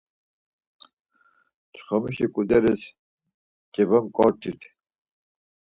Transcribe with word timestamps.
Çxomişi 1.73 2.27
ǩudelis 2.33 2.81
cevonǩortit… 3.73 4.61